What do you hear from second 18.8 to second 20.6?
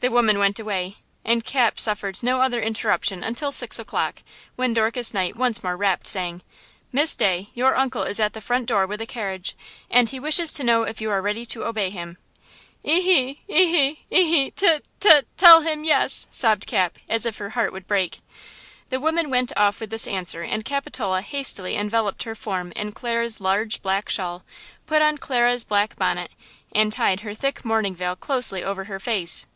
The woman went, off with this answer,